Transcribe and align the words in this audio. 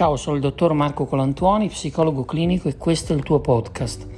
Ciao, 0.00 0.16
sono 0.16 0.36
il 0.36 0.40
dottor 0.40 0.72
Marco 0.72 1.04
Colantuoni, 1.04 1.68
psicologo 1.68 2.24
clinico 2.24 2.68
e 2.68 2.78
questo 2.78 3.12
è 3.12 3.16
il 3.16 3.22
tuo 3.22 3.40
podcast. 3.40 4.08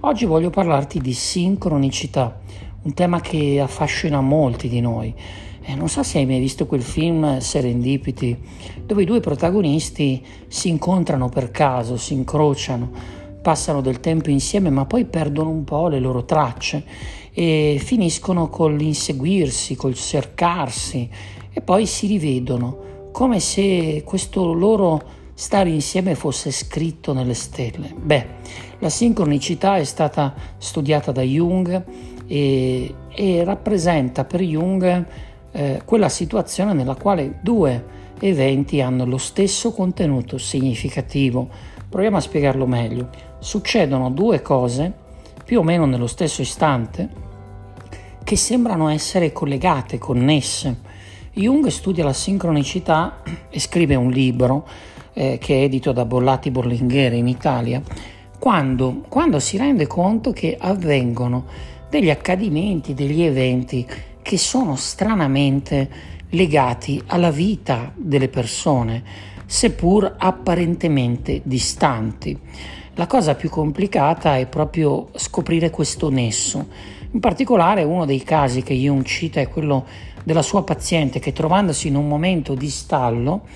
Oggi 0.00 0.24
voglio 0.24 0.50
parlarti 0.50 0.98
di 0.98 1.12
sincronicità, 1.12 2.40
un 2.82 2.92
tema 2.92 3.20
che 3.20 3.60
affascina 3.60 4.20
molti 4.20 4.68
di 4.68 4.80
noi. 4.80 5.14
Eh, 5.62 5.76
non 5.76 5.88
so 5.88 6.02
se 6.02 6.18
hai 6.18 6.26
mai 6.26 6.40
visto 6.40 6.66
quel 6.66 6.82
film 6.82 7.38
Serendipity, 7.38 8.36
dove 8.84 9.02
i 9.02 9.04
due 9.04 9.20
protagonisti 9.20 10.26
si 10.48 10.70
incontrano 10.70 11.28
per 11.28 11.52
caso, 11.52 11.96
si 11.96 12.14
incrociano, 12.14 12.90
passano 13.40 13.80
del 13.80 14.00
tempo 14.00 14.30
insieme, 14.30 14.70
ma 14.70 14.86
poi 14.86 15.04
perdono 15.04 15.50
un 15.50 15.62
po' 15.62 15.86
le 15.86 16.00
loro 16.00 16.24
tracce 16.24 16.84
e 17.30 17.80
finiscono 17.80 18.48
con 18.48 18.76
l'inseguirsi, 18.76 19.76
col 19.76 19.94
cercarsi 19.94 21.08
e 21.52 21.60
poi 21.60 21.86
si 21.86 22.08
rivedono, 22.08 23.10
come 23.12 23.38
se 23.38 24.02
questo 24.04 24.52
loro 24.52 25.14
stare 25.38 25.70
insieme 25.70 26.16
fosse 26.16 26.50
scritto 26.50 27.12
nelle 27.12 27.34
stelle. 27.34 27.94
Beh, 27.96 28.26
la 28.80 28.88
sincronicità 28.88 29.76
è 29.76 29.84
stata 29.84 30.34
studiata 30.56 31.12
da 31.12 31.22
Jung 31.22 31.84
e, 32.26 32.94
e 33.08 33.44
rappresenta 33.44 34.24
per 34.24 34.40
Jung 34.40 35.06
eh, 35.52 35.82
quella 35.84 36.08
situazione 36.08 36.72
nella 36.72 36.96
quale 36.96 37.38
due 37.40 37.84
eventi 38.18 38.80
hanno 38.80 39.06
lo 39.06 39.16
stesso 39.16 39.70
contenuto 39.70 40.38
significativo. 40.38 41.48
Proviamo 41.88 42.16
a 42.16 42.20
spiegarlo 42.20 42.66
meglio. 42.66 43.08
Succedono 43.38 44.10
due 44.10 44.42
cose 44.42 44.92
più 45.44 45.60
o 45.60 45.62
meno 45.62 45.86
nello 45.86 46.08
stesso 46.08 46.42
istante 46.42 47.08
che 48.24 48.34
sembrano 48.34 48.88
essere 48.88 49.30
collegate, 49.30 49.98
connesse. 49.98 50.80
Jung 51.32 51.68
studia 51.68 52.02
la 52.02 52.12
sincronicità 52.12 53.22
e 53.48 53.60
scrive 53.60 53.94
un 53.94 54.10
libro 54.10 54.66
eh, 55.18 55.38
che 55.40 55.54
è 55.54 55.64
edito 55.64 55.90
da 55.90 56.04
Bollati 56.04 56.52
Borlinghere 56.52 57.16
in 57.16 57.26
Italia, 57.26 57.82
quando, 58.38 59.02
quando 59.08 59.40
si 59.40 59.56
rende 59.56 59.88
conto 59.88 60.30
che 60.30 60.56
avvengono 60.58 61.44
degli 61.90 62.08
accadimenti, 62.08 62.94
degli 62.94 63.22
eventi 63.22 63.84
che 64.22 64.38
sono 64.38 64.76
stranamente 64.76 65.90
legati 66.30 67.02
alla 67.06 67.32
vita 67.32 67.90
delle 67.96 68.28
persone, 68.28 69.02
seppur 69.44 70.14
apparentemente 70.16 71.40
distanti. 71.42 72.38
La 72.94 73.08
cosa 73.08 73.34
più 73.34 73.50
complicata 73.50 74.36
è 74.36 74.46
proprio 74.46 75.08
scoprire 75.14 75.70
questo 75.70 76.10
nesso. 76.10 76.66
In 77.10 77.20
particolare 77.20 77.84
uno 77.84 78.04
dei 78.04 78.22
casi 78.22 78.62
che 78.62 78.74
Jung 78.74 79.02
cita 79.02 79.40
è 79.40 79.48
quello 79.48 79.86
della 80.24 80.42
sua 80.42 80.62
paziente 80.62 81.20
che 81.20 81.32
trovandosi 81.32 81.88
in 81.88 81.96
un 81.96 82.06
momento 82.06 82.54
di 82.54 82.68
stallo 82.68 83.46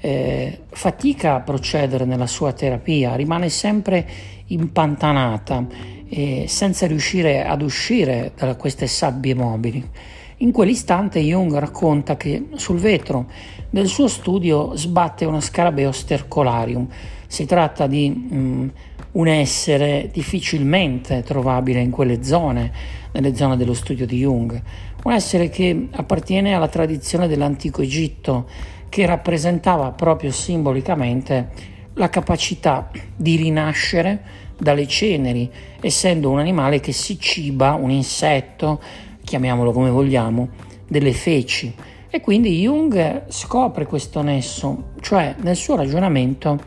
eh, 0.00 0.60
fatica 0.68 1.34
a 1.34 1.40
procedere 1.40 2.04
nella 2.04 2.28
sua 2.28 2.52
terapia, 2.52 3.16
rimane 3.16 3.48
sempre 3.48 4.06
impantanata 4.46 5.66
eh, 6.08 6.44
senza 6.46 6.86
riuscire 6.86 7.44
ad 7.44 7.62
uscire 7.62 8.32
da 8.36 8.54
queste 8.54 8.86
sabbie 8.86 9.34
mobili. 9.34 9.84
In 10.38 10.52
quell'istante 10.52 11.18
Jung 11.18 11.52
racconta 11.56 12.16
che 12.16 12.46
sul 12.54 12.78
vetro 12.78 13.26
del 13.68 13.88
suo 13.88 14.06
studio 14.06 14.74
sbatte 14.76 15.24
una 15.24 15.40
scarabeo 15.40 15.92
stercolarium. 15.92 16.86
Si 17.26 17.44
tratta 17.44 17.86
di 17.86 18.08
mm, 18.08 18.68
un 19.12 19.26
essere 19.26 20.08
difficilmente 20.12 21.22
trovabile 21.22 21.80
in 21.80 21.90
quelle 21.90 22.22
zone, 22.22 22.72
nelle 23.12 23.34
zone 23.34 23.56
dello 23.56 23.74
studio 23.74 24.06
di 24.06 24.18
Jung, 24.18 24.62
un 25.02 25.12
essere 25.12 25.48
che 25.48 25.88
appartiene 25.90 26.54
alla 26.54 26.68
tradizione 26.68 27.26
dell'antico 27.26 27.82
Egitto, 27.82 28.48
che 28.88 29.06
rappresentava 29.06 29.92
proprio 29.92 30.30
simbolicamente 30.30 31.50
la 31.94 32.08
capacità 32.08 32.90
di 33.16 33.36
rinascere 33.36 34.22
dalle 34.58 34.86
ceneri, 34.86 35.50
essendo 35.80 36.30
un 36.30 36.38
animale 36.38 36.80
che 36.80 36.92
si 36.92 37.18
ciba, 37.18 37.72
un 37.74 37.90
insetto, 37.90 38.80
chiamiamolo 39.24 39.72
come 39.72 39.90
vogliamo, 39.90 40.48
delle 40.86 41.12
feci. 41.12 41.74
E 42.10 42.20
quindi 42.20 42.60
Jung 42.60 43.24
scopre 43.28 43.86
questo 43.86 44.22
nesso, 44.22 44.90
cioè 45.00 45.36
nel 45.40 45.56
suo 45.56 45.76
ragionamento 45.76 46.58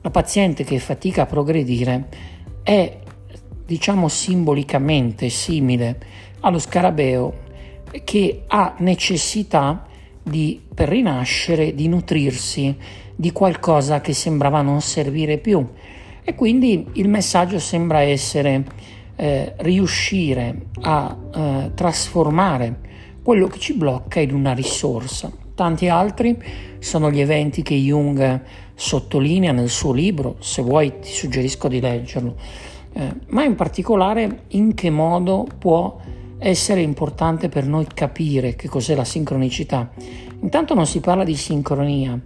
la 0.00 0.10
paziente 0.10 0.64
che 0.64 0.78
fatica 0.78 1.22
a 1.22 1.26
progredire 1.26 2.08
è, 2.62 2.98
diciamo 3.64 4.08
simbolicamente, 4.08 5.28
simile 5.28 5.98
allo 6.40 6.58
scarabeo 6.58 7.46
che 8.04 8.44
ha 8.46 8.74
necessità 8.78 9.86
di, 10.22 10.60
per 10.72 10.88
rinascere, 10.88 11.74
di 11.74 11.88
nutrirsi 11.88 12.76
di 13.14 13.32
qualcosa 13.32 14.00
che 14.00 14.12
sembrava 14.12 14.62
non 14.62 14.80
servire 14.80 15.38
più. 15.38 15.66
E 16.22 16.34
quindi 16.34 16.86
il 16.92 17.08
messaggio 17.08 17.58
sembra 17.58 18.00
essere 18.00 18.64
eh, 19.16 19.54
riuscire 19.58 20.66
a 20.82 21.16
eh, 21.34 21.70
trasformare 21.74 22.80
quello 23.22 23.48
che 23.48 23.58
ci 23.58 23.74
blocca 23.74 24.20
in 24.20 24.32
una 24.32 24.52
risorsa. 24.52 25.47
Tanti 25.58 25.88
altri 25.88 26.40
sono 26.78 27.10
gli 27.10 27.18
eventi 27.18 27.62
che 27.62 27.74
Jung 27.74 28.42
sottolinea 28.76 29.50
nel 29.50 29.70
suo 29.70 29.92
libro, 29.92 30.36
se 30.38 30.62
vuoi 30.62 31.00
ti 31.00 31.10
suggerisco 31.10 31.66
di 31.66 31.80
leggerlo, 31.80 32.36
eh, 32.92 33.12
ma 33.30 33.42
in 33.42 33.56
particolare 33.56 34.42
in 34.50 34.72
che 34.74 34.88
modo 34.88 35.48
può 35.58 35.98
essere 36.38 36.80
importante 36.82 37.48
per 37.48 37.66
noi 37.66 37.88
capire 37.92 38.54
che 38.54 38.68
cos'è 38.68 38.94
la 38.94 39.02
sincronicità. 39.02 39.90
Intanto 40.42 40.74
non 40.74 40.86
si 40.86 41.00
parla 41.00 41.24
di 41.24 41.34
sincronia, 41.34 42.16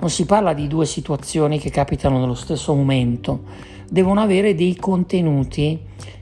non 0.00 0.10
si 0.10 0.26
parla 0.26 0.52
di 0.52 0.66
due 0.66 0.84
situazioni 0.84 1.60
che 1.60 1.70
capitano 1.70 2.18
nello 2.18 2.34
stesso 2.34 2.74
momento, 2.74 3.44
devono 3.88 4.20
avere 4.20 4.56
dei 4.56 4.74
contenuti 4.74 5.78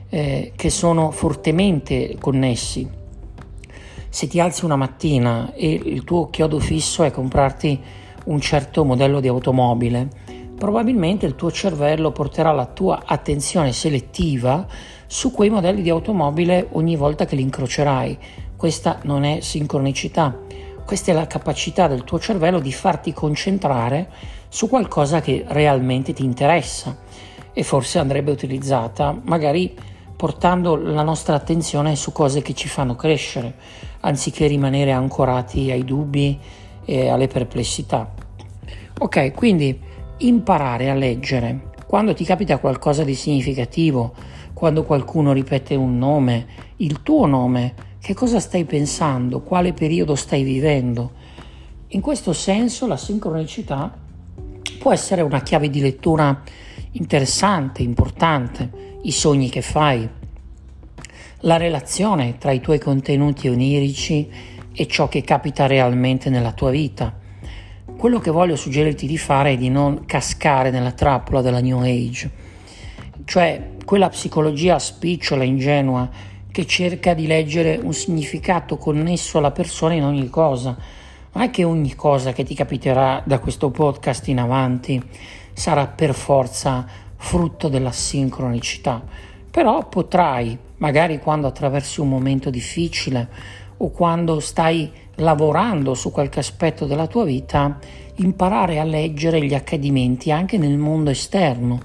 eh, 0.07 0.51
che 0.55 0.69
sono 0.69 1.09
fortemente 1.09 2.15
connessi. 2.19 2.98
Se 4.09 4.27
ti 4.27 4.39
alzi 4.39 4.65
una 4.65 4.75
mattina 4.75 5.53
e 5.53 5.71
il 5.71 6.03
tuo 6.03 6.29
chiodo 6.29 6.59
fisso 6.59 7.03
è 7.03 7.11
comprarti 7.11 7.79
un 8.25 8.41
certo 8.41 8.83
modello 8.83 9.19
di 9.19 9.27
automobile, 9.27 10.07
probabilmente 10.57 11.25
il 11.27 11.35
tuo 11.35 11.51
cervello 11.51 12.11
porterà 12.11 12.51
la 12.51 12.65
tua 12.65 13.03
attenzione 13.05 13.71
selettiva 13.71 14.65
su 15.05 15.31
quei 15.31 15.49
modelli 15.49 15.83
di 15.83 15.89
automobile 15.89 16.67
ogni 16.71 16.95
volta 16.95 17.25
che 17.25 17.35
li 17.35 17.43
incrocerai. 17.43 18.17
Questa 18.55 18.99
non 19.03 19.23
è 19.23 19.39
sincronicità, 19.41 20.37
questa 20.85 21.11
è 21.11 21.13
la 21.13 21.27
capacità 21.27 21.87
del 21.87 22.03
tuo 22.03 22.19
cervello 22.19 22.59
di 22.59 22.73
farti 22.73 23.13
concentrare 23.13 24.09
su 24.49 24.67
qualcosa 24.67 25.21
che 25.21 25.45
realmente 25.47 26.13
ti 26.13 26.25
interessa 26.25 26.97
e 27.53 27.63
forse 27.63 27.99
andrebbe 27.99 28.31
utilizzata 28.31 29.17
magari 29.23 29.75
portando 30.19 30.75
la 30.75 31.01
nostra 31.01 31.35
attenzione 31.35 31.95
su 31.95 32.11
cose 32.11 32.41
che 32.41 32.53
ci 32.53 32.67
fanno 32.67 32.93
crescere, 32.93 33.55
anziché 34.01 34.47
rimanere 34.47 34.91
ancorati 34.91 35.71
ai 35.71 35.85
dubbi 35.85 36.37
e 36.83 37.07
alle 37.07 37.27
perplessità. 37.27 38.13
Ok, 38.97 39.31
quindi 39.31 39.79
imparare 40.17 40.89
a 40.89 40.93
leggere. 40.93 41.69
Quando 41.87 42.13
ti 42.13 42.25
capita 42.25 42.57
qualcosa 42.57 43.05
di 43.05 43.15
significativo, 43.15 44.13
quando 44.51 44.83
qualcuno 44.83 45.31
ripete 45.31 45.75
un 45.75 45.97
nome, 45.97 46.47
il 46.77 47.01
tuo 47.01 47.25
nome, 47.25 47.73
che 48.01 48.13
cosa 48.13 48.41
stai 48.41 48.65
pensando, 48.65 49.39
quale 49.39 49.71
periodo 49.71 50.15
stai 50.15 50.43
vivendo. 50.43 51.11
In 51.87 52.01
questo 52.01 52.33
senso 52.33 52.87
la 52.87 52.97
sincronicità 52.97 53.97
può 54.79 54.91
essere 54.91 55.21
una 55.21 55.39
chiave 55.43 55.69
di 55.69 55.79
lettura 55.79 56.43
interessante, 56.91 57.83
importante, 57.83 58.88
i 59.03 59.11
sogni 59.11 59.49
che 59.49 59.61
fai, 59.61 60.07
la 61.41 61.57
relazione 61.57 62.37
tra 62.37 62.51
i 62.51 62.59
tuoi 62.59 62.79
contenuti 62.79 63.47
onirici 63.47 64.29
e 64.73 64.87
ciò 64.87 65.07
che 65.07 65.21
capita 65.21 65.67
realmente 65.67 66.29
nella 66.29 66.51
tua 66.51 66.69
vita 66.69 67.19
quello 67.99 68.19
che 68.19 68.31
voglio 68.31 68.55
suggerirti 68.55 69.05
di 69.05 69.17
fare 69.17 69.51
è 69.51 69.57
di 69.57 69.67
non 69.67 70.05
cascare 70.05 70.69
nella 70.69 70.93
trappola 70.93 71.41
della 71.41 71.59
New 71.59 71.81
Age, 71.81 72.31
cioè 73.25 73.71
quella 73.83 74.07
psicologia 74.07 74.79
spicciola, 74.79 75.43
ingenua, 75.43 76.09
che 76.49 76.65
cerca 76.65 77.13
di 77.13 77.27
leggere 77.27 77.77
un 77.83 77.91
significato 77.91 78.77
connesso 78.77 79.37
alla 79.37 79.51
persona 79.51 79.95
in 79.95 80.05
ogni 80.05 80.29
cosa. 80.29 80.77
Non 81.33 81.43
è 81.43 81.49
che 81.49 81.65
ogni 81.65 81.93
cosa 81.93 82.31
che 82.31 82.45
ti 82.45 82.55
capiterà 82.55 83.21
da 83.25 83.39
questo 83.39 83.69
podcast 83.69 84.29
in 84.29 84.39
avanti 84.39 85.03
sarà 85.51 85.85
per 85.87 86.13
forza 86.13 86.87
frutto 87.21 87.67
della 87.67 87.91
sincronicità, 87.91 89.03
però 89.51 89.87
potrai, 89.87 90.57
magari 90.77 91.19
quando 91.19 91.47
attraversi 91.47 91.99
un 91.99 92.09
momento 92.09 92.49
difficile 92.49 93.27
o 93.77 93.91
quando 93.91 94.39
stai 94.39 94.89
lavorando 95.15 95.93
su 95.93 96.11
qualche 96.11 96.39
aspetto 96.39 96.85
della 96.85 97.07
tua 97.07 97.25
vita, 97.25 97.77
imparare 98.15 98.79
a 98.79 98.83
leggere 98.83 99.45
gli 99.45 99.53
accadimenti 99.53 100.31
anche 100.31 100.57
nel 100.57 100.77
mondo 100.77 101.09
esterno 101.09 101.79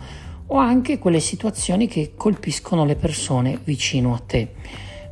o 0.47 0.57
anche 0.57 0.99
quelle 0.99 1.21
situazioni 1.21 1.89
che 1.89 2.13
colpiscono 2.17 2.85
le 2.85 2.97
persone 2.97 3.59
vicino 3.65 4.15
a 4.15 4.23
te. 4.25 4.53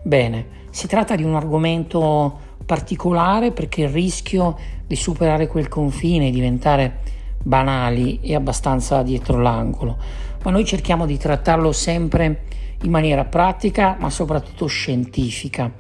Bene, 0.03 0.61
si 0.71 0.87
tratta 0.87 1.17
di 1.17 1.25
un 1.25 1.35
argomento 1.35 2.51
particolare 2.65 3.51
perché 3.51 3.83
il 3.83 3.89
rischio 3.89 4.57
di 4.87 4.97
superare 4.97 5.47
quel 5.47 5.69
confine 5.69 6.29
e 6.29 6.31
diventare 6.31 7.01
banali 7.43 8.21
e 8.21 8.35
abbastanza 8.35 9.03
dietro 9.03 9.41
l'angolo, 9.41 9.97
ma 10.43 10.50
noi 10.50 10.65
cerchiamo 10.65 11.06
di 11.06 11.19
trattarlo 11.19 11.73
sempre 11.73 12.44
in 12.83 12.91
maniera 12.91 13.25
pratica, 13.25 13.97
ma 13.99 14.11
soprattutto 14.11 14.67
scientifica. 14.67 15.71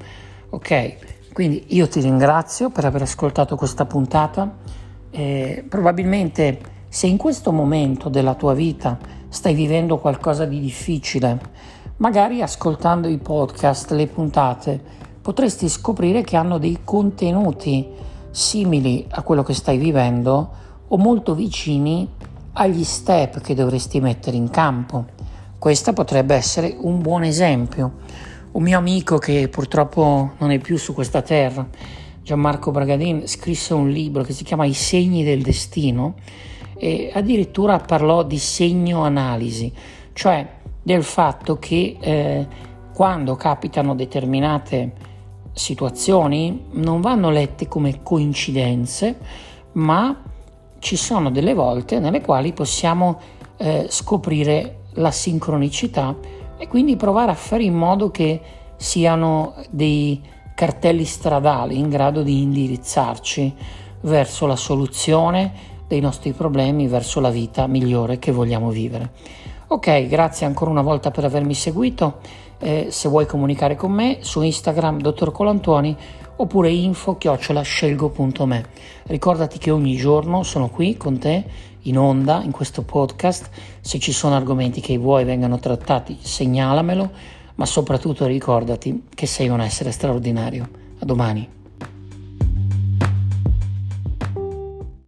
Ok? 0.50 1.30
Quindi 1.32 1.64
io 1.68 1.88
ti 1.88 2.00
ringrazio 2.00 2.70
per 2.70 2.84
aver 2.84 3.02
ascoltato 3.02 3.56
questa 3.56 3.86
puntata. 3.86 4.58
Eh, 5.10 5.64
probabilmente 5.68 6.60
se 6.88 7.06
in 7.06 7.16
questo 7.16 7.52
momento 7.52 8.08
della 8.08 8.34
tua 8.34 8.54
vita 8.54 8.98
stai 9.28 9.54
vivendo 9.54 9.98
qualcosa 9.98 10.44
di 10.44 10.60
difficile, 10.60 11.40
magari 11.96 12.42
ascoltando 12.42 13.08
i 13.08 13.16
podcast, 13.16 13.92
le 13.92 14.06
puntate, 14.06 14.80
potresti 15.22 15.68
scoprire 15.68 16.22
che 16.22 16.36
hanno 16.36 16.58
dei 16.58 16.80
contenuti 16.84 17.88
simili 18.30 19.06
a 19.08 19.22
quello 19.22 19.42
che 19.42 19.54
stai 19.54 19.78
vivendo 19.78 20.60
o 20.94 20.98
molto 20.98 21.34
vicini 21.34 22.06
agli 22.52 22.84
step 22.84 23.40
che 23.40 23.54
dovresti 23.54 23.98
mettere 24.00 24.36
in 24.36 24.50
campo. 24.50 25.06
Questo 25.58 25.92
potrebbe 25.94 26.34
essere 26.34 26.76
un 26.78 27.00
buon 27.00 27.22
esempio. 27.22 28.00
Un 28.52 28.62
mio 28.62 28.76
amico 28.76 29.16
che 29.16 29.48
purtroppo 29.48 30.32
non 30.36 30.50
è 30.50 30.58
più 30.58 30.76
su 30.76 30.92
questa 30.92 31.22
terra, 31.22 31.66
Gianmarco 32.22 32.70
Bragadin, 32.70 33.26
scrisse 33.26 33.72
un 33.72 33.88
libro 33.88 34.22
che 34.22 34.34
si 34.34 34.44
chiama 34.44 34.66
I 34.66 34.74
segni 34.74 35.24
del 35.24 35.40
destino 35.40 36.14
e 36.76 37.10
addirittura 37.14 37.78
parlò 37.78 38.22
di 38.22 38.38
segno 38.38 39.02
analisi, 39.02 39.72
cioè 40.12 40.46
del 40.82 41.04
fatto 41.04 41.58
che 41.58 41.96
eh, 41.98 42.46
quando 42.92 43.34
capitano 43.36 43.94
determinate 43.94 44.92
situazioni 45.54 46.66
non 46.72 47.00
vanno 47.00 47.30
lette 47.30 47.66
come 47.66 48.02
coincidenze, 48.02 49.18
ma 49.72 50.30
ci 50.82 50.96
sono 50.96 51.30
delle 51.30 51.54
volte 51.54 52.00
nelle 52.00 52.20
quali 52.20 52.52
possiamo 52.52 53.20
eh, 53.56 53.86
scoprire 53.88 54.80
la 54.94 55.12
sincronicità 55.12 56.14
e 56.58 56.66
quindi 56.66 56.96
provare 56.96 57.30
a 57.30 57.36
fare 57.36 57.62
in 57.62 57.74
modo 57.74 58.10
che 58.10 58.40
siano 58.76 59.54
dei 59.70 60.20
cartelli 60.56 61.04
stradali 61.04 61.78
in 61.78 61.88
grado 61.88 62.22
di 62.22 62.42
indirizzarci 62.42 63.54
verso 64.00 64.46
la 64.46 64.56
soluzione 64.56 65.52
dei 65.86 66.00
nostri 66.00 66.32
problemi, 66.32 66.88
verso 66.88 67.20
la 67.20 67.30
vita 67.30 67.68
migliore 67.68 68.18
che 68.18 68.32
vogliamo 68.32 68.70
vivere. 68.70 69.12
Ok, 69.72 70.06
grazie 70.06 70.44
ancora 70.44 70.70
una 70.70 70.82
volta 70.82 71.10
per 71.10 71.24
avermi 71.24 71.54
seguito. 71.54 72.18
Eh, 72.58 72.88
se 72.90 73.08
vuoi 73.08 73.24
comunicare 73.24 73.74
con 73.74 73.90
me 73.90 74.18
su 74.20 74.42
Instagram, 74.42 75.00
dottor 75.00 75.32
Colantuoni, 75.32 75.96
oppure 76.36 76.70
info-scelgo.me. 76.70 78.64
Ricordati 79.04 79.56
che 79.56 79.70
ogni 79.70 79.96
giorno 79.96 80.42
sono 80.42 80.68
qui 80.68 80.98
con 80.98 81.16
te 81.16 81.42
in 81.84 81.96
onda 81.96 82.42
in 82.42 82.50
questo 82.50 82.82
podcast. 82.82 83.48
Se 83.80 83.98
ci 83.98 84.12
sono 84.12 84.36
argomenti 84.36 84.82
che 84.82 84.98
vuoi 84.98 85.24
vengano 85.24 85.58
trattati, 85.58 86.18
segnalamelo, 86.20 87.10
ma 87.54 87.64
soprattutto 87.64 88.26
ricordati 88.26 89.04
che 89.14 89.24
sei 89.24 89.48
un 89.48 89.62
essere 89.62 89.90
straordinario. 89.90 90.68
A 90.98 91.06
domani. 91.06 91.61